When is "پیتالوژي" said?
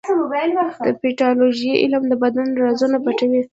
1.01-1.71